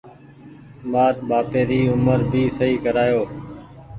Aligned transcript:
مآر 0.91 1.13
ٻآپي 1.27 1.61
ري 1.69 1.79
اومر 1.91 2.19
ڀي 2.31 2.43
سئي 2.57 2.73
ڪرايو۔ 2.83 3.21